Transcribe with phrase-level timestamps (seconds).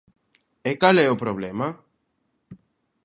[0.69, 1.67] ¿E cal é o problema?